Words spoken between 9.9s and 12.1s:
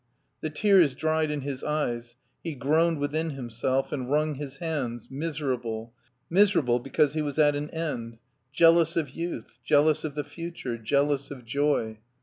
of the future, jealous of joy.